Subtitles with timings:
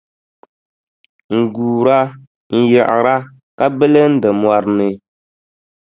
[1.39, 1.99] N-guura,
[2.57, 3.15] n-yiɣira
[3.57, 4.89] ka bilindi mɔri ni.